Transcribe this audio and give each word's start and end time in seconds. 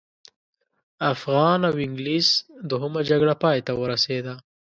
افغان 1.13 1.59
او 1.69 1.75
انګلیس 1.85 2.27
دوهمه 2.69 3.01
جګړه 3.09 3.33
پای 3.43 3.57
ته 3.67 3.71
ورسېده. 3.81 4.33